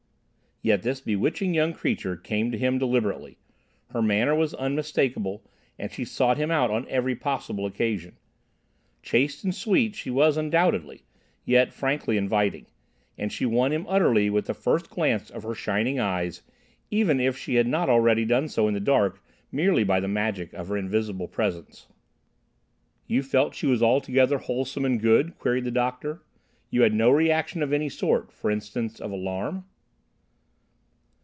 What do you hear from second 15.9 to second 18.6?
eyes, even if she had not already done